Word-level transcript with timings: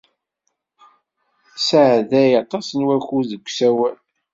Nesɛedday 1.53 2.31
aṭas 2.41 2.67
n 2.73 2.85
wakud 2.87 3.25
deg 3.31 3.43
usawal. 3.49 3.95